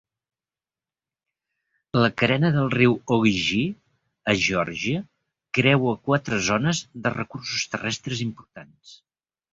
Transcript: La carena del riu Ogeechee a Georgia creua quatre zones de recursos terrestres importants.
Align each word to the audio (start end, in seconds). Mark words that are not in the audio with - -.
La 2.03 2.09
carena 2.21 2.51
del 2.55 2.71
riu 2.75 2.95
Ogeechee 3.17 3.67
a 4.33 4.35
Georgia 4.47 5.03
creua 5.59 5.95
quatre 6.09 6.41
zones 6.49 6.83
de 7.07 7.13
recursos 7.19 7.69
terrestres 7.77 8.29
importants. 8.31 8.99